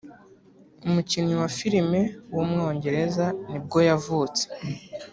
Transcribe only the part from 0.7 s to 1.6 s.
umukinnyi wa